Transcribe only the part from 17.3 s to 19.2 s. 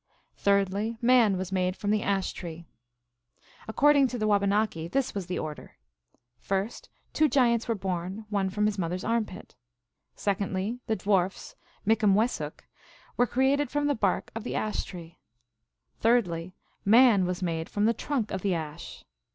made from the trunk of the ash.